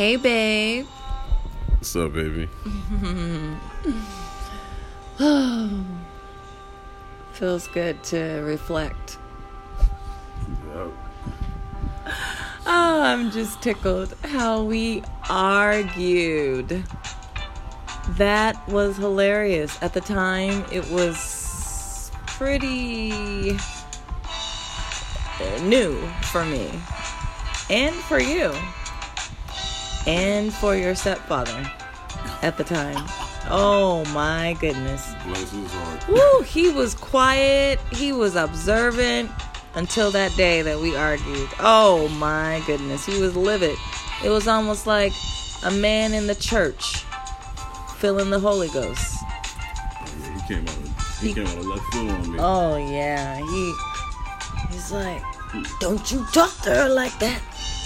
Hey, 0.00 0.16
babe. 0.16 0.86
What's 1.76 1.94
up, 1.94 2.14
baby? 2.14 2.48
Feels 7.32 7.68
good 7.68 8.02
to 8.04 8.40
reflect. 8.40 9.18
Yep. 10.74 10.88
Oh, 12.66 13.02
I'm 13.02 13.30
just 13.30 13.60
tickled 13.60 14.16
how 14.22 14.62
we 14.62 15.02
argued. 15.28 16.82
That 18.12 18.56
was 18.70 18.96
hilarious. 18.96 19.76
At 19.82 19.92
the 19.92 20.00
time, 20.00 20.64
it 20.72 20.90
was 20.90 22.10
pretty 22.26 23.50
uh, 24.30 25.62
new 25.64 25.94
for 26.32 26.46
me 26.46 26.70
and 27.68 27.94
for 27.94 28.18
you 28.18 28.54
and 30.06 30.52
for 30.52 30.74
your 30.76 30.94
stepfather 30.94 31.70
at 32.42 32.56
the 32.56 32.64
time. 32.64 33.04
Oh 33.52 34.04
my 34.14 34.56
goodness. 34.60 35.12
Bless 35.24 35.50
his 35.50 35.70
heart. 35.72 36.08
Woo, 36.08 36.42
he 36.42 36.70
was 36.70 36.94
quiet, 36.94 37.78
he 37.92 38.12
was 38.12 38.36
observant 38.36 39.30
until 39.74 40.10
that 40.12 40.34
day 40.36 40.62
that 40.62 40.78
we 40.78 40.96
argued. 40.96 41.48
Oh 41.60 42.08
my 42.18 42.62
goodness, 42.66 43.06
he 43.06 43.20
was 43.20 43.36
livid. 43.36 43.76
It 44.24 44.28
was 44.28 44.46
almost 44.48 44.86
like 44.86 45.12
a 45.64 45.70
man 45.70 46.12
in 46.14 46.26
the 46.26 46.34
church 46.34 47.04
filling 47.98 48.30
the 48.30 48.38
Holy 48.40 48.68
Ghost. 48.68 49.16
Yeah, 49.22 50.34
he 50.40 50.54
came 50.54 50.66
out. 50.68 50.74
He, 51.20 51.28
He- 51.28 51.34
came 51.34 51.46
out 51.46 51.56
of 51.58 51.66
left 51.66 51.84
field 51.92 52.10
on 52.10 52.32
me. 52.32 52.38
Oh 52.40 52.76
yeah, 52.92 53.36
he 53.36 53.74
he's 54.74 54.90
like, 54.92 55.22
"Don't 55.80 56.10
you 56.10 56.24
talk 56.32 56.54
to 56.62 56.70
her 56.74 56.88
like 56.88 57.18
that. 57.20 57.40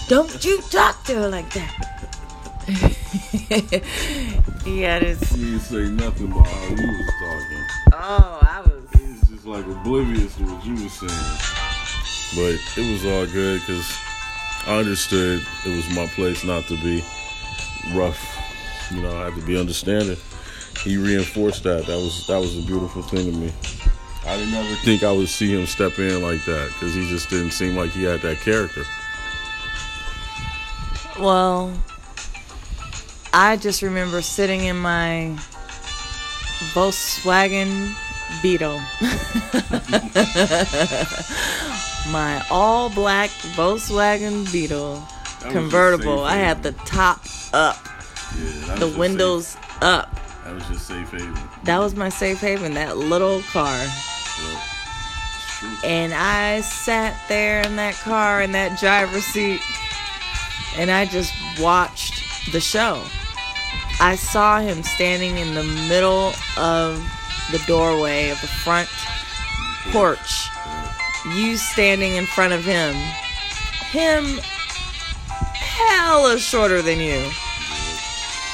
Don't 0.09 0.45
you 0.45 0.61
talk 0.71 1.03
to 1.05 1.15
her 1.15 1.29
like 1.29 1.53
that." 1.55 1.94
he 4.65 4.81
had 4.81 5.03
his 5.03 5.20
didn't 5.20 5.61
say 5.61 5.91
nothing 5.91 6.33
about 6.33 6.47
how 6.47 6.69
you 6.69 6.75
was 6.75 7.12
talking. 7.21 7.67
Oh, 7.93 8.39
I 8.41 8.62
was 8.62 8.83
He 8.98 9.06
was 9.12 9.21
just 9.29 9.45
like 9.45 9.67
oblivious 9.67 10.34
to 10.37 10.45
what 10.45 10.65
you 10.65 10.73
were 10.73 10.89
saying. 10.89 11.39
But 12.34 12.59
it 12.81 12.87
was 12.91 13.05
all 13.05 13.27
good 13.27 13.61
because 13.61 13.87
I 14.67 14.79
understood 14.79 15.43
it 15.67 15.77
was 15.77 15.95
my 15.95 16.06
place 16.06 16.43
not 16.43 16.65
to 16.65 16.77
be 16.83 17.05
rough. 17.93 18.19
You 18.91 19.03
know, 19.03 19.15
I 19.15 19.25
had 19.27 19.34
to 19.34 19.43
be 19.47 19.59
understanding. 19.61 20.17
He 20.83 20.97
reinforced 20.97 21.65
that. 21.65 21.84
That 21.84 21.97
was 21.97 22.27
that 22.28 22.39
was 22.39 22.56
a 22.59 22.62
beautiful 22.67 23.03
thing 23.03 23.31
to 23.31 23.37
me. 23.39 23.53
I 24.27 24.39
didn't 24.39 24.55
ever 24.55 24.75
think 24.77 25.03
I 25.03 25.12
would 25.12 25.28
see 25.28 25.53
him 25.53 25.67
step 25.67 25.99
in 25.99 26.23
like 26.23 26.43
that 26.47 26.71
because 26.73 26.95
he 26.95 27.06
just 27.11 27.28
didn't 27.28 27.51
seem 27.51 27.77
like 27.77 27.91
he 27.91 28.05
had 28.05 28.23
that 28.23 28.41
character. 28.41 28.84
Well, 31.21 31.71
I 33.37 33.57
just 33.57 33.83
remember 33.83 34.23
sitting 34.23 34.67
in 34.67 34.77
my 34.77 35.35
Volkswagen 36.73 37.93
Beetle. 38.41 38.79
my 42.12 42.47
all 42.49 42.91
black 42.91 43.31
Volkswagen 43.57 44.51
Beetle 44.53 45.03
That 45.41 45.51
convertible. 45.51 46.23
I 46.23 46.37
had 46.37 46.62
the 46.62 46.71
top 46.87 47.25
up. 47.53 47.77
Yeah, 48.39 48.77
the 48.77 48.95
windows 48.97 49.57
up. 49.83 50.15
That 50.45 50.55
was 50.55 50.65
just 50.69 50.87
safe 50.87 51.11
haven. 51.11 51.37
That 51.65 51.81
was 51.81 51.97
my 51.97 52.11
safe 52.11 52.41
haven, 52.41 52.75
that 52.75 52.99
little 52.99 53.43
car. 53.43 53.77
Yeah. 53.77 54.61
And 55.83 56.15
I 56.15 56.61
sat 56.61 57.17
there 57.29 57.62
in 57.62 57.75
that 57.75 57.95
car 57.95 58.43
in 58.43 58.53
that 58.53 58.79
driver's 58.79 59.25
seat 59.25 59.61
and 60.77 60.89
I 60.89 61.07
just 61.07 61.35
watched 61.59 62.53
the 62.53 62.61
show. 62.61 63.03
I 64.00 64.17
saw 64.17 64.61
him 64.61 64.83
standing 64.83 65.39
in 65.39 65.55
the 65.55 65.64
middle 65.89 66.34
of 66.59 66.99
the 67.53 67.59
doorway 67.66 68.31
of 68.31 68.41
the 68.41 68.47
front 68.47 68.88
porch. 69.93 70.49
You 71.34 71.56
standing 71.56 72.15
in 72.16 72.27
front 72.27 72.53
of 72.53 72.65
him. 72.65 72.94
Him 73.91 74.38
hella 75.55 76.38
shorter 76.38 76.82
than 76.82 76.99
you. 76.99 77.31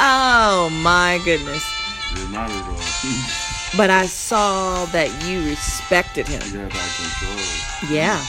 Oh 0.00 0.70
my 0.82 1.20
goodness. 1.24 1.64
Didn't 2.14 2.32
matter 2.32 2.54
though. 2.54 3.76
But 3.76 3.90
I 3.90 4.06
saw 4.06 4.84
that 4.86 5.08
you 5.24 5.44
respected 5.48 6.26
him. 6.26 6.42
he 6.42 6.58
had 6.58 6.70
that 6.72 6.90
control. 6.96 7.94
Yeah. 7.94 8.22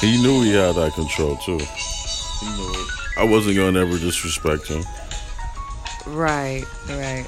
He 0.00 0.20
knew 0.22 0.42
he 0.42 0.52
had 0.52 0.74
that 0.76 0.92
control 0.94 1.36
too. 1.36 1.58
He 1.58 2.46
knew 2.56 2.70
it. 2.70 2.88
I 3.16 3.24
wasn't 3.24 3.56
gonna 3.56 3.80
ever 3.80 3.98
disrespect 3.98 4.66
him. 4.68 4.84
Right, 6.08 6.64
right. 6.88 7.26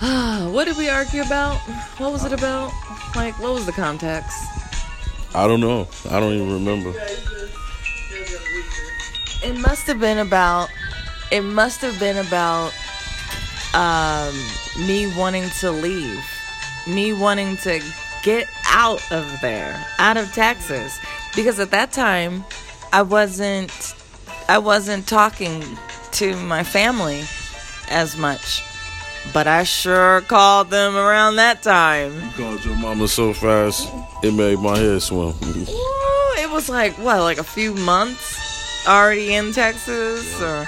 what 0.52 0.66
did 0.66 0.76
we 0.76 0.88
argue 0.88 1.22
about? 1.22 1.56
What 1.98 2.12
was 2.12 2.24
it 2.24 2.32
about? 2.32 2.72
Like, 3.16 3.38
what 3.40 3.54
was 3.54 3.66
the 3.66 3.72
context? 3.72 4.36
I 5.34 5.48
don't 5.48 5.60
know. 5.60 5.88
I 6.10 6.20
don't 6.20 6.34
even 6.34 6.52
remember. 6.52 6.92
It 9.42 9.58
must 9.60 9.86
have 9.86 9.98
been 9.98 10.18
about. 10.18 10.68
It 11.30 11.40
must 11.40 11.80
have 11.80 11.98
been 11.98 12.18
about 12.18 12.72
um, 13.74 14.34
me 14.86 15.12
wanting 15.16 15.48
to 15.60 15.70
leave, 15.70 16.24
me 16.86 17.12
wanting 17.12 17.56
to 17.58 17.80
get 18.22 18.46
out 18.66 19.00
of 19.10 19.40
there, 19.40 19.84
out 19.98 20.16
of 20.16 20.32
Texas, 20.32 20.98
because 21.34 21.58
at 21.60 21.70
that 21.70 21.92
time, 21.92 22.44
I 22.92 23.02
wasn't. 23.02 23.94
I 24.48 24.58
wasn't 24.58 25.06
talking 25.06 25.62
to 26.18 26.34
my 26.34 26.64
family 26.64 27.22
as 27.90 28.16
much, 28.16 28.64
but 29.32 29.46
I 29.46 29.62
sure 29.62 30.20
called 30.22 30.68
them 30.68 30.96
around 30.96 31.36
that 31.36 31.62
time. 31.62 32.12
You 32.12 32.30
called 32.30 32.64
your 32.64 32.74
mama 32.74 33.06
so 33.06 33.32
fast, 33.32 33.88
it 34.24 34.34
made 34.34 34.58
my 34.58 34.76
head 34.76 35.00
swim. 35.00 35.28
Ooh, 35.44 36.34
it 36.42 36.50
was 36.50 36.68
like 36.68 36.94
what, 36.98 37.20
like 37.20 37.38
a 37.38 37.44
few 37.44 37.72
months 37.72 38.84
already 38.88 39.32
in 39.34 39.52
Texas, 39.52 40.42
or 40.42 40.66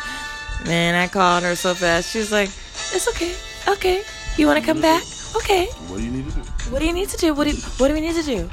man, 0.66 0.94
I 0.94 1.08
called 1.08 1.42
her 1.42 1.56
so 1.56 1.74
fast. 1.74 2.12
She's 2.12 2.30
like, 2.30 2.48
"It's 2.94 3.08
okay, 3.08 3.34
okay. 3.66 4.02
You 4.36 4.46
want 4.46 4.60
to 4.60 4.64
come 4.64 4.80
back? 4.80 5.02
Okay. 5.34 5.66
what 5.88 5.98
do 5.98 6.04
you 6.04 6.12
need 6.12 6.28
to 6.28 6.32
do? 6.32 6.40
What 6.70 6.78
do 6.78 6.86
you 6.86 6.92
need 6.92 7.08
to 7.08 7.16
do? 7.16 7.34
What 7.34 7.48
do 7.48 7.50
you, 7.50 7.62
What 7.78 7.88
do 7.88 7.94
we 7.94 8.00
need 8.00 8.14
to 8.14 8.22
do? 8.22 8.48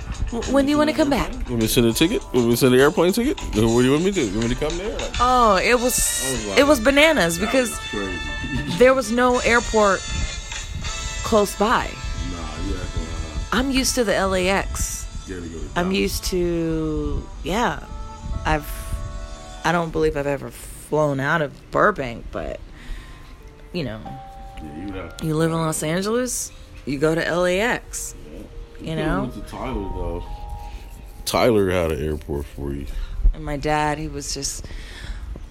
When 0.52 0.66
do 0.66 0.72
you 0.72 0.78
want 0.78 0.90
to 0.90 0.96
come 0.96 1.10
back?" 1.10 1.32
You 1.32 1.38
want 1.38 1.50
me 1.50 1.60
to 1.62 1.68
send 1.70 1.86
a 1.88 1.94
ticket? 1.94 2.22
You 2.34 2.40
want 2.40 2.46
me 2.48 2.52
to 2.54 2.58
send 2.58 2.74
an 2.74 2.80
airplane 2.82 3.14
ticket? 3.14 3.40
What 3.40 3.54
do 3.54 3.84
you 3.84 3.92
want 3.92 4.04
me 4.04 4.12
to 4.12 4.20
do? 4.22 4.28
You 4.30 4.38
want 4.40 4.50
me 4.50 4.56
to 4.56 4.60
come 4.68 4.78
there? 4.78 4.98
Like, 4.98 5.12
Oh, 5.20 5.56
it 5.58 5.74
was 5.76 5.96
was 5.96 6.46
like- 6.48 6.60
it 6.60 6.64
was 6.68 6.80
bananas 6.80 7.40
because 7.40 7.72
was 7.94 8.78
there 8.78 8.94
was 8.94 9.12
no 9.12 9.40
airport 9.40 10.00
close 11.24 11.56
by. 11.58 11.90
nah, 12.32 12.38
to, 12.38 12.78
uh, 12.78 13.40
I'm 13.54 13.72
used 13.72 13.96
to 13.96 14.04
the 14.04 14.14
LAX. 14.28 15.06
you 15.28 15.40
to 15.42 15.48
go 15.48 15.60
I'm 15.76 15.92
used 15.92 16.24
to 16.26 17.26
yeah. 17.44 17.80
I've 18.46 18.68
I 19.66 19.72
don't 19.72 19.92
believe 19.92 20.16
I've 20.16 20.28
ever 20.28 20.50
flown 20.52 21.20
out 21.20 21.42
of 21.42 21.52
Burbank, 21.72 22.26
but 22.32 22.60
you 23.74 23.84
know, 23.84 24.00
Yeah, 24.58 25.12
you 25.22 25.28
you 25.30 25.36
live 25.36 25.52
in 25.52 25.58
Los 25.58 25.84
Angeles, 25.84 26.52
you 26.86 26.98
go 26.98 27.14
to 27.16 27.22
LAX. 27.36 28.16
You 28.82 28.96
know? 28.96 29.22
went 29.22 29.34
to 29.34 29.42
Tyler 29.42 29.90
though. 29.90 30.24
Tyler 31.26 31.70
had 31.70 31.92
an 31.92 32.04
airport 32.04 32.46
for 32.46 32.74
you. 32.74 32.86
And 33.34 33.44
my 33.44 33.58
dad, 33.58 33.98
he 33.98 34.08
was 34.08 34.34
just 34.34 34.66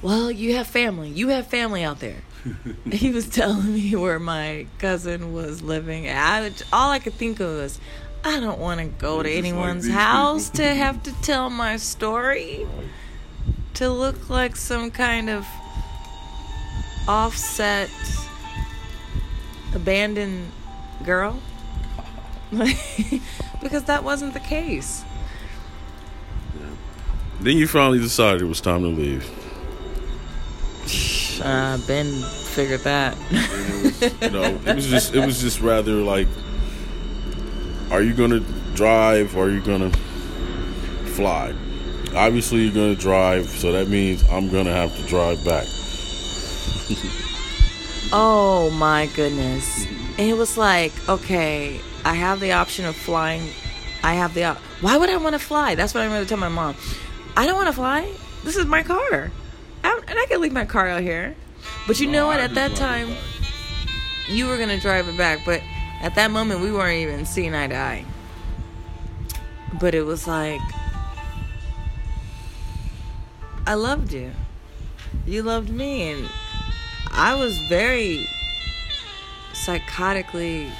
well, 0.03 0.31
you 0.31 0.55
have 0.57 0.67
family. 0.67 1.09
You 1.09 1.29
have 1.29 1.47
family 1.47 1.83
out 1.83 2.01
there. 2.01 2.23
he 2.91 3.11
was 3.11 3.29
telling 3.29 3.75
me 3.75 3.97
where 3.97 4.19
my 4.19 4.67
cousin 4.79 5.33
was 5.33 5.63
living. 5.63 6.09
I 6.09 6.53
all 6.73 6.91
I 6.91 6.99
could 6.99 7.15
think 7.15 7.41
of 7.41 7.49
was 7.49 7.81
I 8.25 8.41
don't 8.41 8.59
want 8.59 8.81
to 8.81 8.87
go 8.87 9.23
to 9.23 9.29
Just 9.29 9.37
like 9.37 9.53
anyone's 9.53 9.89
house 9.89 10.51
to 10.51 10.65
have 10.65 11.03
to 11.05 11.13
tell 11.23 11.51
my 11.51 11.77
story. 11.77 12.67
to 13.75 13.91
look 13.91 14.31
like 14.31 14.57
some 14.57 14.91
kind 14.91 15.29
of 15.29 15.47
offset 17.09 17.91
abandoned 19.75 20.51
girl 21.05 21.41
because 23.63 23.84
that 23.84 24.04
wasn't 24.04 24.33
the 24.33 24.41
case 24.41 25.04
Then 27.41 27.57
you 27.57 27.66
finally 27.66 27.98
decided 27.98 28.43
it 28.43 28.47
was 28.47 28.60
time 28.60 28.83
to 28.83 28.89
leave. 28.89 29.25
uh 31.45 31.78
ben 31.87 32.07
figured 32.57 32.81
that 32.81 33.16
it 33.31 33.84
was, 33.84 34.22
you 34.22 34.31
know, 34.31 34.59
it 34.65 34.75
was 34.75 34.87
just 34.87 35.15
it 35.15 35.25
was 35.25 35.41
just 35.41 35.60
rather 35.60 35.97
like, 35.97 36.28
are 37.91 38.01
you 38.03 38.15
gonna 38.15 38.41
drive 38.75 39.37
or 39.37 39.47
are 39.47 39.51
you 39.51 39.60
gonna 39.60 39.91
fly? 41.15 41.54
Obviously, 42.15 42.63
you're 42.63 42.72
gonna 42.72 42.95
drive, 42.95 43.47
so 43.47 43.72
that 43.72 43.89
means 43.89 44.22
I'm 44.31 44.48
gonna 44.48 44.72
have 44.72 44.97
to 44.97 45.03
drive 45.07 45.45
back. 45.45 45.66
oh 48.13 48.71
my 48.78 49.07
goodness 49.16 49.84
and 50.19 50.31
it 50.31 50.37
was 50.37 50.57
like 50.57 50.93
okay 51.09 51.81
i 52.07 52.15
have 52.15 52.41
the 52.41 52.53
option 52.53 52.85
of 52.85 52.95
flying 52.97 53.43
i 54.03 54.15
have 54.15 54.33
the 54.35 54.45
op- 54.45 54.59
why 54.81 54.97
would 54.97 55.11
i 55.11 55.17
want 55.17 55.35
to 55.35 55.39
fly 55.39 55.75
that's 55.75 55.93
what 55.95 56.03
i'm 56.03 56.11
going 56.11 56.23
to 56.23 56.29
tell 56.29 56.39
my 56.39 56.49
mom 56.49 56.75
i 57.37 57.45
don't 57.47 57.57
want 57.57 57.67
to 57.69 57.73
fly 57.73 58.11
this 58.45 58.57
is 58.57 58.65
my 58.67 58.83
car 58.83 59.31
I'm, 59.85 59.99
and 60.09 60.19
I 60.19 60.27
could 60.27 60.41
leave 60.41 60.53
my 60.53 60.65
car 60.65 60.89
out 60.89 61.03
here. 61.03 61.37
But 61.87 62.01
you 62.01 62.07
No, 62.07 62.13
know 62.13 62.27
what? 62.27 62.41
I 62.41 62.45
At 62.45 62.55
that 62.55 62.75
time, 62.75 63.09
you 64.29 64.49
were 64.49 64.59
gonna 64.59 64.81
drive 64.81 65.07
it 65.07 65.17
back, 65.17 65.41
but 65.45 65.63
at 66.03 66.17
that 66.17 66.33
moment, 66.33 66.61
we 66.61 66.73
weren't 66.73 66.99
even 66.99 67.25
seeing 67.25 67.55
eye 67.55 67.69
to 67.69 67.77
eye. 67.77 68.05
But 69.81 69.95
it 69.95 70.03
was 70.03 70.27
like, 70.27 70.61
I 73.67 73.75
loved 73.75 74.13
you. 74.13 74.33
You 75.25 75.43
loved 75.45 75.71
me, 75.71 76.11
and 76.11 76.29
I 77.13 77.37
was 77.37 77.57
very 77.69 78.29
psychotically 79.53 80.71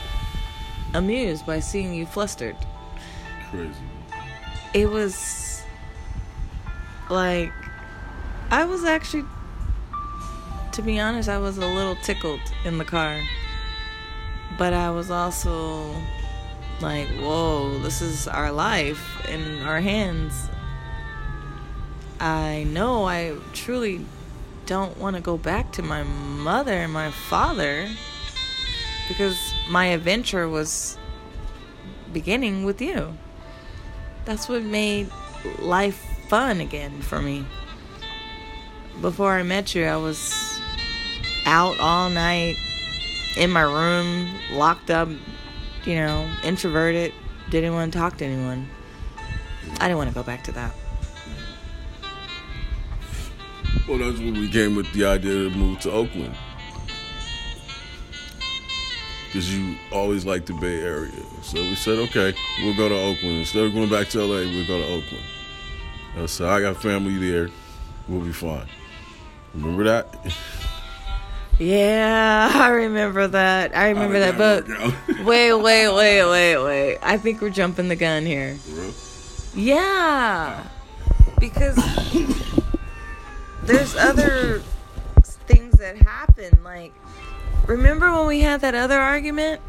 amused 0.96 1.46
by 1.46 1.60
seeing 1.60 1.94
you 1.94 2.06
flustered. 2.06 2.56
crazy. 3.50 3.75
It 4.72 4.90
was 4.90 5.62
like, 7.10 7.52
I 8.50 8.64
was 8.64 8.84
actually, 8.84 9.25
to 10.72 10.82
be 10.82 10.98
honest, 10.98 11.28
I 11.28 11.38
was 11.38 11.58
a 11.58 11.66
little 11.66 11.96
tickled 11.96 12.40
in 12.64 12.78
the 12.78 12.84
car. 12.84 13.20
But 14.58 14.72
I 14.72 14.90
was 14.90 15.10
also 15.10 15.94
like, 16.81 17.08
whoa, 17.20 17.78
this 17.81 18.00
is 18.00 18.26
our 18.26 18.50
life 18.50 19.26
in 19.28 19.62
our 19.62 19.81
hands. 19.81 20.49
I 22.19 22.64
know 22.64 23.04
I 23.04 23.37
truly 23.52 24.06
don't 24.64 24.96
want 24.96 25.16
to 25.16 25.22
go 25.22 25.37
back 25.37 25.72
to 25.72 25.82
my 25.82 26.02
mother 26.02 26.72
and 26.72 26.92
my 26.92 27.10
father 27.10 27.88
because 29.08 29.38
my 29.68 29.86
adventure 29.86 30.48
was 30.48 30.98
beginning 32.12 32.64
with 32.64 32.80
you. 32.80 33.16
That's 34.24 34.48
what 34.48 34.62
made 34.62 35.10
life 35.58 36.02
fun 36.28 36.60
again 36.60 37.00
for 37.02 37.20
me. 37.20 37.44
Before 39.00 39.32
I 39.32 39.42
met 39.42 39.74
you, 39.74 39.84
I 39.84 39.96
was 39.96 40.60
out 41.44 41.78
all 41.78 42.10
night 42.10 42.56
in 43.36 43.50
my 43.50 43.62
room, 43.62 44.28
locked 44.52 44.90
up, 44.90 45.08
you 45.84 45.94
know, 45.94 46.28
introverted, 46.42 47.12
didn't 47.50 47.74
want 47.74 47.92
to 47.92 47.98
talk 47.98 48.16
to 48.18 48.24
anyone. 48.24 48.68
I 49.78 49.88
didn't 49.88 49.98
want 49.98 50.08
to 50.08 50.14
go 50.14 50.22
back 50.22 50.42
to 50.44 50.52
that. 50.52 50.74
Well, 53.86 53.98
that's 53.98 54.18
when 54.18 54.34
we 54.34 54.50
came 54.50 54.74
with 54.74 54.90
the 54.92 55.04
idea 55.04 55.48
to 55.48 55.50
move 55.50 55.80
to 55.80 55.92
Oakland. 55.92 56.34
Because 59.36 59.54
you 59.54 59.76
always 59.92 60.24
liked 60.24 60.46
the 60.46 60.54
Bay 60.54 60.80
Area. 60.80 61.12
So 61.42 61.60
we 61.60 61.74
said, 61.74 61.98
okay, 61.98 62.32
we'll 62.62 62.74
go 62.74 62.88
to 62.88 62.94
Oakland. 62.94 63.40
Instead 63.40 63.66
of 63.66 63.74
going 63.74 63.90
back 63.90 64.08
to 64.08 64.24
LA, 64.24 64.50
we'll 64.50 64.66
go 64.66 64.78
to 64.78 64.86
Oakland. 64.86 65.24
I 66.16 66.24
said, 66.24 66.46
I 66.46 66.62
got 66.62 66.80
family 66.80 67.18
there. 67.18 67.50
We'll 68.08 68.22
be 68.22 68.32
fine. 68.32 68.66
Remember 69.52 69.84
that? 69.84 70.34
Yeah, 71.58 72.50
I 72.54 72.68
remember 72.68 73.28
that. 73.28 73.76
I 73.76 73.90
remember 73.90 74.20
that, 74.20 74.38
but 74.38 74.66
that 74.68 74.80
out? 74.80 75.26
wait, 75.26 75.52
wait, 75.52 75.88
wait, 75.90 76.24
wait, 76.24 76.56
wait. 76.56 76.98
I 77.02 77.18
think 77.18 77.42
we're 77.42 77.50
jumping 77.50 77.88
the 77.88 77.96
gun 77.96 78.24
here. 78.24 78.56
Yeah, 79.54 80.66
because 81.38 81.76
there's 83.64 83.96
other 83.96 84.62
things 85.46 85.76
that 85.76 85.98
happen. 85.98 86.58
Like, 86.64 86.94
remember 87.66 88.12
when 88.12 88.26
we 88.26 88.40
had 88.40 88.60
that 88.62 88.74
other 88.74 88.98
argument, 89.00 89.60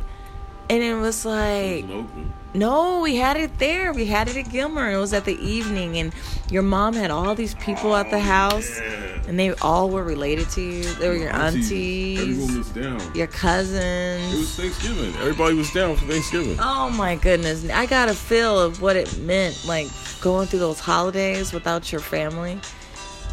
and 0.69 0.83
it 0.83 0.95
was 0.95 1.25
like, 1.25 1.83
was 1.83 1.91
in 1.91 1.91
Oakland. 1.91 2.33
no, 2.53 2.99
we 3.01 3.15
had 3.15 3.37
it 3.37 3.57
there. 3.59 3.93
We 3.93 4.05
had 4.05 4.27
it 4.27 4.37
at 4.37 4.51
Gilmer. 4.51 4.91
It 4.91 4.97
was 4.97 5.13
at 5.13 5.25
the 5.25 5.35
evening, 5.39 5.97
and 5.97 6.13
your 6.49 6.63
mom 6.63 6.93
had 6.93 7.11
all 7.11 7.35
these 7.35 7.55
people 7.55 7.95
at 7.95 8.09
the 8.11 8.19
house, 8.19 8.79
Yeah. 8.79 9.21
and 9.27 9.39
they 9.39 9.53
all 9.55 9.89
were 9.89 10.03
related 10.03 10.49
to 10.51 10.61
you. 10.61 10.83
They 10.95 11.07
were 11.09 11.15
your 11.15 11.33
Aunties. 11.35 12.19
Everyone 12.19 12.57
was 12.57 12.69
down. 13.01 13.15
your 13.15 13.27
cousins. 13.27 14.33
It 14.33 14.37
was. 14.37 14.55
Thanksgiving. 14.55 15.13
Everybody 15.21 15.55
was 15.55 15.71
down 15.71 15.95
for 15.95 16.05
Thanksgiving. 16.05 16.57
Oh 16.59 16.89
my 16.89 17.15
goodness. 17.15 17.69
I 17.69 17.85
got 17.85 18.09
a 18.09 18.13
feel 18.13 18.59
of 18.59 18.81
what 18.81 18.95
it 18.95 19.17
meant, 19.19 19.63
like 19.65 19.87
going 20.21 20.47
through 20.47 20.59
those 20.59 20.79
holidays 20.79 21.53
without 21.53 21.91
your 21.91 22.01
family. 22.01 22.59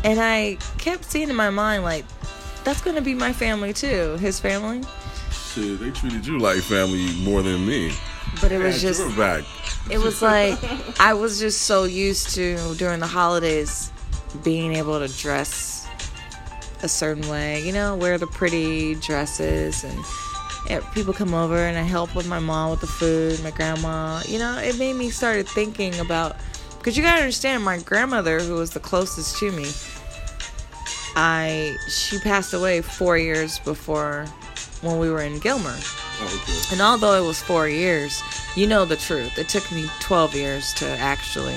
And 0.04 0.20
I 0.20 0.58
kept 0.78 1.04
seeing 1.04 1.30
in 1.30 1.36
my 1.36 1.48
mind, 1.50 1.82
like, 1.82 2.04
that's 2.64 2.80
going 2.80 2.96
to 2.96 3.02
be 3.02 3.14
my 3.14 3.32
family 3.32 3.72
too, 3.72 4.16
his 4.16 4.40
family. 4.40 4.82
Shit, 5.30 5.80
they 5.80 5.90
treated 5.90 6.26
you 6.26 6.38
like 6.38 6.58
family 6.58 7.06
more 7.22 7.42
than 7.42 7.66
me. 7.66 7.92
But 8.40 8.50
it 8.50 8.58
was 8.58 8.80
just, 8.80 9.16
back. 9.16 9.44
it 9.90 9.98
was 9.98 10.22
like, 10.32 10.58
I 11.00 11.14
was 11.14 11.38
just 11.38 11.62
so 11.62 11.84
used 11.84 12.30
to 12.34 12.74
during 12.76 13.00
the 13.00 13.06
holidays 13.06 13.92
being 14.42 14.74
able 14.74 14.98
to 14.98 15.08
dress 15.16 15.86
a 16.82 16.88
certain 16.88 17.28
way, 17.28 17.62
you 17.62 17.72
know, 17.72 17.94
wear 17.96 18.18
the 18.18 18.26
pretty 18.26 18.94
dresses 18.96 19.84
and. 19.84 19.98
and 20.68 20.84
People 20.92 21.12
come 21.12 21.34
over 21.34 21.56
and 21.58 21.76
I 21.78 21.82
help 21.82 22.14
with 22.14 22.26
my 22.26 22.38
mom 22.38 22.70
with 22.70 22.80
the 22.80 22.86
food, 22.86 23.42
my 23.44 23.50
grandma. 23.50 24.22
You 24.26 24.38
know, 24.38 24.58
it 24.58 24.78
made 24.78 24.94
me 24.94 25.10
started 25.10 25.46
thinking 25.46 25.98
about 26.00 26.36
because 26.84 26.98
you 26.98 27.02
gotta 27.02 27.20
understand, 27.20 27.64
my 27.64 27.78
grandmother, 27.78 28.40
who 28.40 28.56
was 28.56 28.72
the 28.72 28.80
closest 28.80 29.38
to 29.38 29.50
me, 29.52 29.64
I 31.16 31.76
she 31.88 32.18
passed 32.18 32.54
away 32.54 32.82
four 32.82 33.16
years 33.16 33.58
before 33.60 34.26
when 34.82 34.98
we 34.98 35.10
were 35.10 35.22
in 35.22 35.38
Gilmer. 35.38 35.74
Oh, 35.74 36.42
okay. 36.42 36.72
And 36.72 36.80
although 36.80 37.14
it 37.14 37.26
was 37.26 37.40
four 37.40 37.68
years, 37.68 38.22
you 38.54 38.66
know 38.66 38.84
the 38.84 38.96
truth. 38.96 39.38
It 39.38 39.48
took 39.48 39.70
me 39.72 39.88
12 40.00 40.34
years 40.34 40.72
to 40.74 40.88
actually 40.98 41.56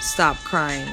stop 0.00 0.36
crying, 0.38 0.88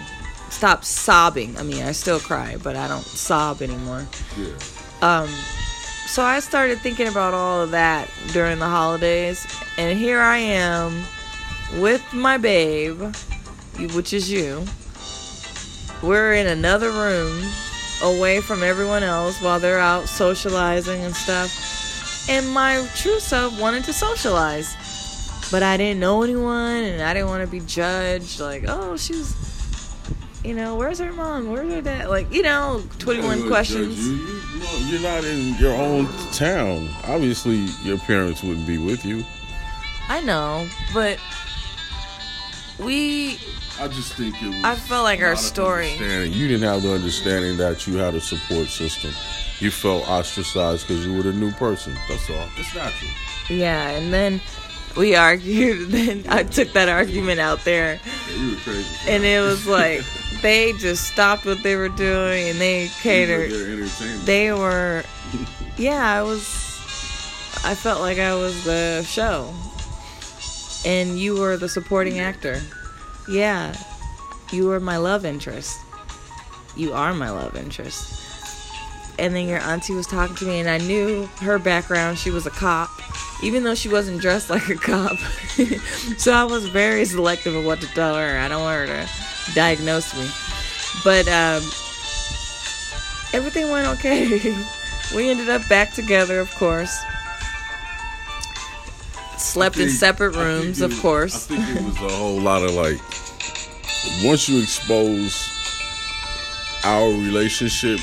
stop 0.49 0.83
sobbing. 0.83 1.57
I 1.57 1.63
mean, 1.63 1.83
I 1.83 1.93
still 1.93 2.19
cry, 2.19 2.57
but 2.61 2.75
I 2.75 2.87
don't 2.87 3.03
sob 3.03 3.61
anymore. 3.61 4.05
Yeah. 4.37 4.53
Um, 5.01 5.29
so 6.07 6.23
I 6.23 6.39
started 6.39 6.79
thinking 6.79 7.07
about 7.07 7.33
all 7.33 7.61
of 7.61 7.71
that 7.71 8.09
during 8.33 8.59
the 8.59 8.67
holidays, 8.67 9.47
and 9.77 9.97
here 9.97 10.19
I 10.19 10.37
am 10.37 11.03
with 11.79 12.03
my 12.13 12.37
babe, 12.37 12.99
which 13.93 14.11
is 14.13 14.29
you. 14.29 14.65
We're 16.01 16.33
in 16.33 16.47
another 16.47 16.91
room 16.91 17.43
away 18.01 18.39
from 18.39 18.63
everyone 18.63 19.03
else 19.03 19.41
while 19.41 19.59
they're 19.59 19.79
out 19.79 20.07
socializing 20.07 21.01
and 21.01 21.13
stuff. 21.13 22.29
And 22.29 22.49
my 22.49 22.87
true 22.95 23.19
self 23.19 23.59
wanted 23.59 23.83
to 23.85 23.93
socialize. 23.93 24.75
But 25.51 25.63
I 25.63 25.77
didn't 25.77 25.99
know 25.99 26.21
anyone 26.21 26.83
and 26.83 27.01
I 27.01 27.13
didn't 27.13 27.27
want 27.29 27.43
to 27.43 27.51
be 27.51 27.59
judged. 27.59 28.39
Like, 28.39 28.65
oh, 28.67 28.95
she's, 28.95 29.35
you 30.43 30.53
know, 30.53 30.75
where's 30.75 30.99
her 30.99 31.11
mom? 31.11 31.51
Where's 31.51 31.73
her 31.73 31.81
dad? 31.81 32.07
Like, 32.07 32.31
you 32.31 32.43
know, 32.43 32.83
21 32.99 33.47
questions. 33.47 34.07
You, 34.07 34.39
you're 34.87 35.01
not 35.01 35.23
in 35.25 35.55
your 35.55 35.73
own 35.73 36.05
town. 36.31 36.89
Obviously, 37.05 37.65
your 37.83 37.97
parents 37.97 38.43
wouldn't 38.43 38.67
be 38.67 38.77
with 38.77 39.03
you. 39.03 39.23
I 40.07 40.21
know, 40.21 40.67
but 40.93 41.19
we 42.79 43.39
I 43.79 43.87
just 43.87 44.13
think 44.15 44.35
it 44.41 44.47
was. 44.47 44.63
I 44.63 44.75
felt 44.75 45.03
like 45.03 45.21
our 45.21 45.35
story- 45.35 45.93
You 45.93 46.47
didn't 46.47 46.63
have 46.67 46.81
the 46.83 46.93
understanding 46.93 47.57
that 47.57 47.87
you 47.87 47.97
had 47.97 48.13
a 48.15 48.21
support 48.21 48.67
system. 48.67 49.11
You 49.59 49.71
felt 49.71 50.07
ostracized 50.09 50.87
because 50.87 51.05
you 51.05 51.13
were 51.13 51.23
the 51.23 51.33
new 51.33 51.51
person. 51.51 51.95
That's 52.07 52.29
all. 52.29 52.47
It's 52.57 52.73
natural. 52.75 53.11
yeah, 53.49 53.89
and 53.91 54.13
then 54.13 54.41
we 54.97 55.15
argued. 55.15 55.89
Then 55.91 56.25
I 56.29 56.43
took 56.43 56.71
that 56.73 56.89
argument 56.89 57.39
out 57.39 57.63
there, 57.65 57.99
Yeah, 58.29 58.35
you 58.37 58.49
were 58.51 58.55
crazy. 58.57 58.87
and 59.07 59.23
it 59.23 59.41
was 59.41 59.65
like 59.67 60.01
they 60.41 60.73
just 60.73 61.07
stopped 61.07 61.45
what 61.45 61.61
they 61.63 61.75
were 61.75 61.89
doing 61.89 62.49
and 62.49 62.59
they 62.59 62.89
catered. 63.01 63.51
They 64.25 64.51
were, 64.53 65.03
yeah, 65.77 66.19
I 66.19 66.21
was. 66.23 66.43
I 67.63 67.75
felt 67.75 67.99
like 68.01 68.19
I 68.19 68.35
was 68.35 68.63
the 68.63 69.03
show, 69.03 69.53
and 70.85 71.19
you 71.19 71.37
were 71.37 71.57
the 71.57 71.67
supporting 71.69 72.19
actor. 72.19 72.61
Yeah, 73.29 73.75
you 74.51 74.65
were 74.65 74.79
my 74.79 74.97
love 74.97 75.23
interest. 75.23 75.79
You 76.75 76.93
are 76.93 77.13
my 77.13 77.29
love 77.29 77.55
interest. 77.55 78.15
And 79.19 79.35
then 79.35 79.47
your 79.47 79.59
auntie 79.59 79.93
was 79.93 80.07
talking 80.07 80.35
to 80.37 80.45
me, 80.45 80.59
and 80.59 80.67
I 80.67 80.79
knew 80.79 81.25
her 81.41 81.59
background. 81.59 82.17
She 82.17 82.31
was 82.31 82.47
a 82.47 82.49
cop, 82.49 82.89
even 83.43 83.63
though 83.63 83.75
she 83.75 83.87
wasn't 83.87 84.19
dressed 84.19 84.49
like 84.49 84.67
a 84.69 84.75
cop. 84.75 85.17
so 86.17 86.33
I 86.33 86.43
was 86.43 86.67
very 86.69 87.05
selective 87.05 87.53
of 87.53 87.65
what 87.65 87.81
to 87.81 87.87
tell 87.87 88.15
her. 88.15 88.39
I 88.39 88.47
don't 88.47 88.63
want 88.63 88.89
her 88.89 89.05
to 89.05 89.53
diagnose 89.53 90.15
me. 90.15 90.27
But 91.03 91.27
um, 91.27 91.61
everything 93.31 93.69
went 93.69 93.87
okay. 93.99 94.57
we 95.15 95.29
ended 95.29 95.49
up 95.49 95.67
back 95.69 95.93
together, 95.93 96.39
of 96.39 96.49
course. 96.55 96.97
Slept 99.39 99.77
I 99.77 99.83
in 99.83 99.89
separate 99.89 100.35
rooms, 100.35 100.81
of 100.81 100.97
course. 100.99 101.49
I 101.49 101.55
think 101.55 101.77
it 101.77 101.83
was 101.83 101.95
a 101.95 102.15
whole 102.15 102.39
lot 102.39 102.61
of 102.61 102.71
like, 102.71 102.99
once 104.23 104.49
you 104.49 104.61
expose 104.61 105.33
our 106.83 107.07
relationship, 107.07 107.99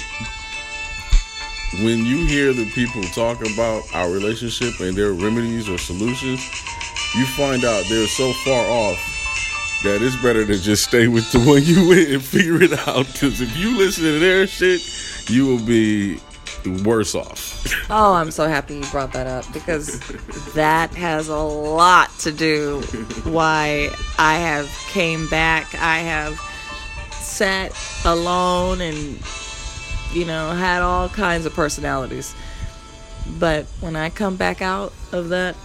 when 1.83 2.05
you 2.07 2.25
hear 2.27 2.53
the 2.53 2.69
people 2.71 3.03
talk 3.15 3.41
about 3.41 3.83
our 3.95 4.11
relationship 4.11 4.81
and 4.81 4.97
their 4.97 5.13
remedies 5.13 5.69
or 5.69 5.79
solutions, 5.79 6.41
you 7.15 7.27
find 7.27 7.65
out 7.65 7.85
they're 7.89 8.07
so 8.07 8.33
far 8.45 8.67
off 8.67 8.99
that 9.85 10.01
it's 10.01 10.17
better 10.23 10.47
to 10.47 10.59
just 10.59 10.85
stay 10.85 11.07
with 11.07 11.31
the 11.33 11.39
one 11.39 11.63
you 11.63 11.87
with 11.87 12.11
and 12.13 12.25
figure 12.25 12.63
it 12.63 12.73
out. 12.89 13.07
Because 13.07 13.41
if 13.41 13.57
you 13.57 13.77
listen 13.77 14.05
to 14.05 14.19
their 14.19 14.47
shit, 14.47 14.81
you 15.29 15.47
will 15.47 15.65
be 15.65 16.19
worse 16.67 17.15
off. 17.15 17.65
Oh, 17.91 18.15
I'm 18.15 18.31
so 18.31 18.49
happy 18.49 18.77
you 18.77 18.85
brought 18.91 19.13
that 19.13 19.27
up 19.27 19.51
because 19.53 20.01
that 20.55 20.93
has 20.95 21.29
a 21.29 21.37
lot 21.37 22.11
to 22.21 22.33
do 22.33 22.81
why 23.25 23.91
I 24.19 24.39
have 24.39 24.69
came 24.89 25.29
back. 25.29 25.75
I 25.75 25.99
have 25.99 26.39
sat 27.13 27.73
alone 28.05 28.81
and 28.81 29.21
you 30.13 30.25
know 30.25 30.51
had 30.51 30.83
all 30.83 31.09
kinds 31.09 31.47
of 31.47 31.55
personalities. 31.55 32.35
But 33.39 33.67
when 33.81 33.97
I 33.97 34.11
come 34.11 34.37
back 34.37 34.63
out 34.63 34.93
of 35.13 35.31
that, 35.31 35.57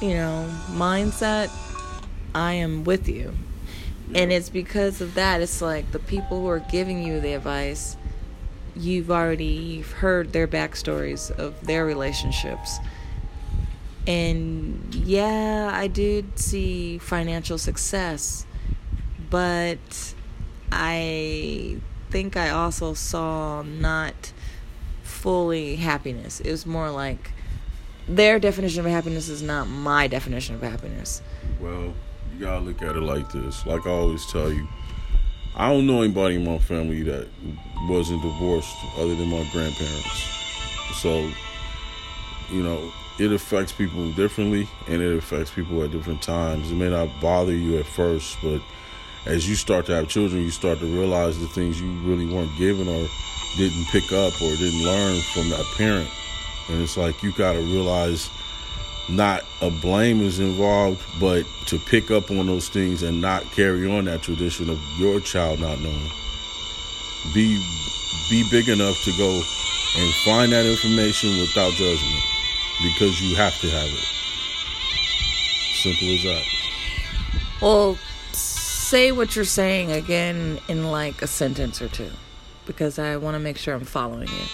you 0.00 0.14
know, 0.14 0.50
mindset, 0.70 1.50
I 2.34 2.54
am 2.54 2.84
with 2.84 3.08
you. 3.08 3.34
And 4.14 4.32
it's 4.32 4.48
because 4.48 5.00
of 5.00 5.14
that. 5.14 5.40
It's 5.40 5.62
like 5.62 5.90
the 5.92 5.98
people 5.98 6.40
who 6.40 6.48
are 6.48 6.60
giving 6.60 7.02
you 7.02 7.20
the 7.20 7.34
advice 7.34 7.96
you've 8.76 9.10
already 9.10 9.80
heard 9.80 10.32
their 10.32 10.48
backstories 10.48 11.30
of 11.30 11.66
their 11.66 11.84
relationships. 11.84 12.78
And 14.06 14.94
yeah, 14.94 15.70
I 15.72 15.86
did 15.86 16.38
see 16.38 16.98
financial 16.98 17.56
success, 17.56 18.46
but 19.30 20.14
I 20.70 21.78
think 22.10 22.36
I 22.36 22.50
also 22.50 22.94
saw 22.94 23.62
not 23.62 24.32
fully 25.02 25.76
happiness. 25.76 26.40
It 26.40 26.50
was 26.50 26.66
more 26.66 26.90
like 26.90 27.30
their 28.06 28.38
definition 28.38 28.84
of 28.84 28.90
happiness 28.90 29.28
is 29.28 29.42
not 29.42 29.66
my 29.68 30.06
definition 30.06 30.54
of 30.54 30.62
happiness. 30.62 31.22
Well, 31.60 31.94
you 32.34 32.40
gotta 32.40 32.60
look 32.60 32.82
at 32.82 32.96
it 32.96 33.00
like 33.00 33.32
this. 33.32 33.64
Like 33.64 33.86
I 33.86 33.90
always 33.90 34.26
tell 34.26 34.52
you, 34.52 34.68
I 35.56 35.70
don't 35.70 35.86
know 35.86 36.02
anybody 36.02 36.34
in 36.34 36.44
my 36.44 36.58
family 36.58 37.02
that 37.02 37.28
wasn't 37.88 38.22
divorced 38.22 38.76
other 38.96 39.14
than 39.14 39.30
my 39.30 39.46
grandparents. 39.52 40.24
So, 41.00 41.30
you 42.50 42.62
know, 42.62 42.92
it 43.20 43.30
affects 43.30 43.72
people 43.72 44.10
differently 44.12 44.66
and 44.88 45.00
it 45.00 45.16
affects 45.16 45.52
people 45.52 45.82
at 45.84 45.92
different 45.92 46.22
times. 46.22 46.72
It 46.72 46.74
may 46.74 46.90
not 46.90 47.08
bother 47.20 47.52
you 47.52 47.78
at 47.78 47.86
first, 47.86 48.36
but 48.42 48.60
as 49.26 49.48
you 49.48 49.54
start 49.54 49.86
to 49.86 49.94
have 49.94 50.08
children, 50.08 50.42
you 50.42 50.50
start 50.50 50.80
to 50.80 50.86
realize 50.86 51.38
the 51.38 51.46
things 51.46 51.80
you 51.80 51.92
really 52.00 52.26
weren't 52.26 52.56
given 52.58 52.88
or 52.88 53.08
didn't 53.56 53.84
pick 53.86 54.12
up 54.12 54.34
or 54.42 54.50
didn't 54.56 54.84
learn 54.84 55.20
from 55.32 55.50
that 55.50 55.64
parent. 55.76 56.10
And 56.68 56.82
it's 56.82 56.96
like 56.96 57.22
you 57.22 57.30
got 57.32 57.52
to 57.52 57.60
realize 57.60 58.28
not 59.08 59.44
a 59.60 59.70
blame 59.70 60.22
is 60.22 60.40
involved, 60.40 61.02
but 61.20 61.44
to 61.66 61.78
pick 61.78 62.10
up 62.10 62.30
on 62.30 62.46
those 62.46 62.68
things 62.68 63.02
and 63.02 63.20
not 63.20 63.42
carry 63.52 63.90
on 63.90 64.06
that 64.06 64.22
tradition 64.22 64.70
of 64.70 64.78
your 64.98 65.20
child 65.20 65.60
not 65.60 65.80
knowing. 65.80 66.10
Be 67.34 67.62
be 68.30 68.46
big 68.50 68.68
enough 68.68 69.02
to 69.04 69.12
go 69.18 69.42
and 69.96 70.14
find 70.24 70.52
that 70.52 70.66
information 70.66 71.38
without 71.38 71.72
judgment 71.72 72.22
because 72.82 73.20
you 73.20 73.36
have 73.36 73.58
to 73.60 73.68
have 73.68 73.88
it. 73.88 74.08
Simple 75.76 76.08
as 76.08 76.22
that. 76.22 76.42
Well, 77.60 77.98
say 78.32 79.12
what 79.12 79.36
you're 79.36 79.44
saying 79.44 79.92
again 79.92 80.58
in 80.68 80.90
like 80.90 81.22
a 81.22 81.26
sentence 81.26 81.80
or 81.82 81.88
two 81.88 82.10
because 82.66 82.98
I 82.98 83.16
want 83.16 83.34
to 83.34 83.38
make 83.38 83.58
sure 83.58 83.74
I'm 83.74 83.84
following 83.84 84.28
you. 84.28 84.44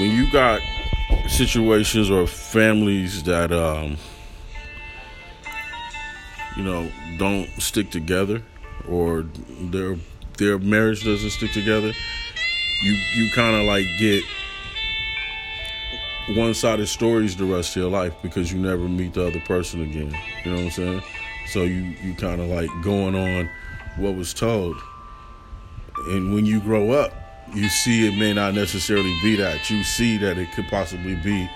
When 0.00 0.10
you 0.10 0.30
got 0.30 0.60
situations 1.36 2.10
or 2.10 2.26
families 2.26 3.24
that 3.24 3.52
um 3.52 3.96
you 6.56 6.62
know 6.62 6.88
don't 7.18 7.48
stick 7.60 7.90
together 7.90 8.42
or 8.88 9.26
their 9.60 9.96
their 10.38 10.58
marriage 10.58 11.04
doesn't 11.04 11.30
stick 11.30 11.52
together 11.52 11.92
you 12.82 12.92
you 13.16 13.30
kind 13.32 13.56
of 13.56 13.64
like 13.66 13.86
get 13.98 14.22
one-sided 16.28 16.86
stories 16.86 17.36
the 17.36 17.44
rest 17.44 17.76
of 17.76 17.82
your 17.82 17.90
life 17.90 18.14
because 18.22 18.52
you 18.52 18.58
never 18.58 18.88
meet 18.88 19.14
the 19.14 19.26
other 19.26 19.40
person 19.40 19.82
again. 19.82 20.16
You 20.44 20.50
know 20.50 20.56
what 20.56 20.64
i'm 20.64 20.70
saying? 20.70 21.02
So 21.46 21.62
you 21.62 21.94
you 22.02 22.14
kind 22.14 22.40
of 22.40 22.48
like 22.48 22.70
going 22.82 23.14
on 23.14 23.50
what 23.96 24.14
was 24.14 24.32
told. 24.32 24.76
And 26.06 26.34
when 26.34 26.46
you 26.46 26.60
grow 26.60 26.92
up 26.92 27.12
you 27.52 27.68
see 27.68 28.08
it 28.08 28.18
may 28.18 28.32
not 28.32 28.54
necessarily 28.54 29.14
be 29.22 29.36
that. 29.36 29.68
You 29.70 29.82
see 29.82 30.16
that 30.18 30.38
it 30.38 30.52
could 30.52 30.68
possibly 30.68 31.14
be. 31.16 31.48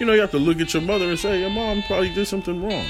You 0.00 0.06
know, 0.06 0.12
you 0.12 0.20
have 0.20 0.30
to 0.32 0.38
look 0.38 0.60
at 0.60 0.72
your 0.72 0.82
mother 0.82 1.08
and 1.08 1.18
say, 1.18 1.40
Your 1.40 1.50
mom 1.50 1.82
probably 1.82 2.12
did 2.12 2.26
something 2.26 2.62
wrong. 2.62 2.86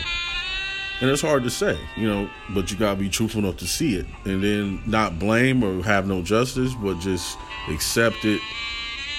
And 1.01 1.11
it's 1.11 1.23
hard 1.23 1.43
to 1.43 1.51
say, 1.51 1.77
you 1.97 2.07
know, 2.07 2.31
but 2.51 2.71
you 2.71 2.77
gotta 2.77 2.99
be 2.99 3.09
truthful 3.09 3.41
enough 3.41 3.57
to 3.59 3.67
see 3.67 3.97
it. 3.97 4.07
And 4.25 4.43
then 4.43 4.81
not 4.87 5.19
blame 5.19 5.63
or 5.65 5.83
have 5.83 6.07
no 6.07 6.23
justice, 6.23 6.73
but 6.75 7.01
just 7.01 7.37
accept 7.69 8.25
it 8.25 8.41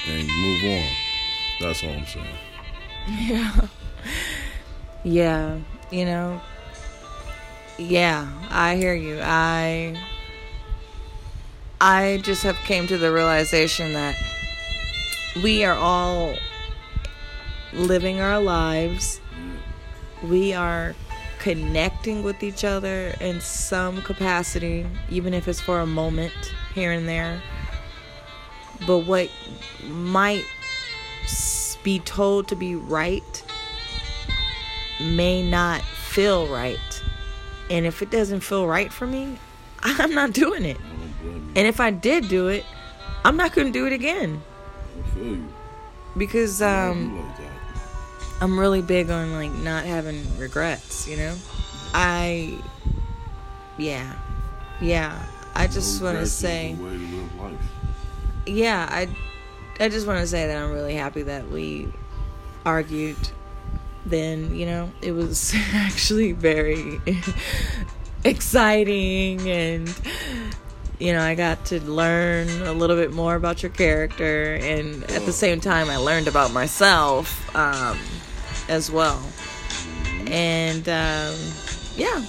and 0.07 0.27
move 0.27 0.63
on. 0.63 0.89
That's 1.59 1.83
all 1.83 1.91
I'm 1.91 2.05
saying. 2.05 2.25
Yeah. 3.07 3.67
Yeah. 5.03 5.59
You 5.91 6.05
know, 6.05 6.41
yeah, 7.77 8.27
I 8.49 8.77
hear 8.77 8.95
you. 8.95 9.19
I 9.21 9.95
I 11.87 12.19
just 12.23 12.41
have 12.41 12.55
came 12.65 12.87
to 12.87 12.97
the 12.97 13.11
realization 13.11 13.93
that 13.93 14.15
we 15.43 15.63
are 15.63 15.75
all 15.75 16.35
living 17.73 18.19
our 18.19 18.41
lives. 18.41 19.21
We 20.23 20.51
are 20.51 20.95
connecting 21.37 22.23
with 22.23 22.41
each 22.41 22.63
other 22.63 23.13
in 23.21 23.39
some 23.39 24.01
capacity, 24.01 24.87
even 25.11 25.35
if 25.35 25.47
it's 25.47 25.61
for 25.61 25.79
a 25.79 25.85
moment 25.85 26.33
here 26.73 26.91
and 26.91 27.07
there. 27.07 27.39
But 28.87 29.05
what 29.05 29.29
might 29.83 30.45
be 31.83 31.99
told 31.99 32.47
to 32.47 32.55
be 32.55 32.75
right 32.75 33.43
may 34.99 35.47
not 35.47 35.83
feel 35.83 36.47
right. 36.47 37.03
And 37.69 37.85
if 37.85 38.01
it 38.01 38.09
doesn't 38.09 38.39
feel 38.39 38.65
right 38.65 38.91
for 38.91 39.05
me, 39.05 39.37
I'm 39.83 40.15
not 40.15 40.33
doing 40.33 40.65
it. 40.65 40.77
And 41.55 41.67
if 41.67 41.79
I 41.79 41.91
did 41.91 42.27
do 42.27 42.47
it, 42.47 42.65
I'm 43.23 43.37
not 43.37 43.53
going 43.53 43.67
to 43.67 43.73
do 43.73 43.87
it 43.87 43.93
again. 43.93 44.41
Because 46.17 46.61
um, 46.61 47.33
I'm 48.41 48.59
really 48.59 48.81
big 48.81 49.09
on 49.09 49.33
like 49.33 49.51
not 49.51 49.85
having 49.85 50.37
regrets, 50.37 51.07
you 51.07 51.17
know? 51.17 51.35
I 51.93 52.57
yeah. 53.77 54.13
Yeah. 54.81 55.17
I 55.55 55.67
just 55.67 56.01
want 56.01 56.17
to 56.17 56.25
say 56.25 56.75
Yeah, 58.45 58.87
I 58.89 59.07
I 59.79 59.89
just 59.89 60.05
want 60.05 60.19
to 60.19 60.27
say 60.27 60.47
that 60.47 60.57
I'm 60.57 60.71
really 60.71 60.95
happy 60.95 61.23
that 61.23 61.49
we 61.49 61.91
argued 62.65 63.17
then, 64.05 64.55
you 64.55 64.65
know. 64.65 64.91
It 65.01 65.13
was 65.13 65.53
actually 65.73 66.33
very 66.33 66.99
exciting 68.25 69.49
and 69.49 69.89
you 70.99 71.13
know, 71.13 71.21
I 71.21 71.35
got 71.35 71.65
to 71.65 71.81
learn 71.81 72.47
a 72.61 72.73
little 72.73 72.95
bit 72.95 73.13
more 73.13 73.35
about 73.35 73.63
your 73.63 73.71
character, 73.71 74.55
and 74.55 75.03
at 75.05 75.25
the 75.25 75.33
same 75.33 75.59
time, 75.59 75.89
I 75.89 75.97
learned 75.97 76.27
about 76.27 76.51
myself 76.53 77.55
um, 77.55 77.97
as 78.69 78.89
well. 78.89 79.21
And 80.27 80.87
um, 80.89 81.35
yeah. 81.95 82.23